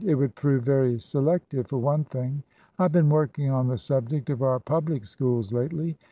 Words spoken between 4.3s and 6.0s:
of our public schools lately.